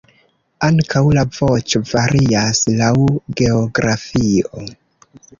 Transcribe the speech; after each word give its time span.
Ankaŭ 0.67 1.01
la 1.17 1.23
voĉo 1.33 1.81
varias 1.89 2.61
laŭ 2.79 2.89
geografio. 3.41 4.65